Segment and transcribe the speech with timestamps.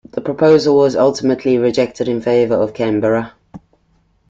[0.13, 3.33] The proposal was ultimately rejected in favour of Canberra.